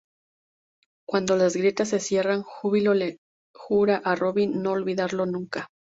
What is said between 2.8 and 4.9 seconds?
le jura a Robin no